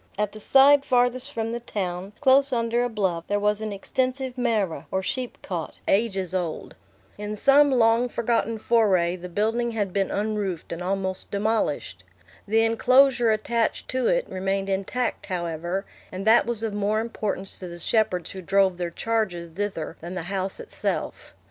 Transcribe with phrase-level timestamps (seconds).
[0.17, 4.35] At the side farthest from the town, close under a bluff, there was an extensive
[4.35, 6.75] marah, or sheepcot, ages old.
[7.19, 12.03] In some long forgotten foray, the building had been unroofed and almost demolished.
[12.47, 17.67] The enclosure attached to it remained intact, however, and that was of more importance to
[17.67, 21.35] the shepherds who drove their charges thither than the house itself.